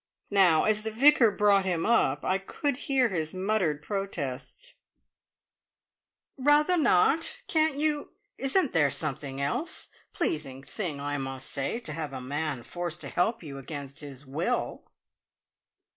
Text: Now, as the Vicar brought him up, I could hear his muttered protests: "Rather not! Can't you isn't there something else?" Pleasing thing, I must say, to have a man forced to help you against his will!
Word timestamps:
Now, 0.31 0.63
as 0.63 0.81
the 0.81 0.89
Vicar 0.89 1.29
brought 1.29 1.63
him 1.63 1.85
up, 1.85 2.25
I 2.25 2.39
could 2.39 2.75
hear 2.87 3.09
his 3.09 3.35
muttered 3.35 3.83
protests: 3.83 4.79
"Rather 6.37 6.75
not! 6.75 7.43
Can't 7.47 7.75
you 7.75 8.09
isn't 8.39 8.73
there 8.73 8.89
something 8.89 9.39
else?" 9.39 9.89
Pleasing 10.11 10.63
thing, 10.63 10.99
I 10.99 11.19
must 11.19 11.51
say, 11.51 11.79
to 11.81 11.93
have 11.93 12.13
a 12.13 12.19
man 12.19 12.63
forced 12.63 12.99
to 13.01 13.09
help 13.09 13.43
you 13.43 13.59
against 13.59 13.99
his 13.99 14.25
will! 14.25 14.87